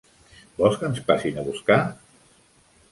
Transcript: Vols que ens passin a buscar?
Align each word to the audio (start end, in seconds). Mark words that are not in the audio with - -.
Vols 0.61 0.79
que 0.83 0.89
ens 0.89 1.03
passin 1.11 1.39
a 1.41 1.45
buscar? 1.51 1.81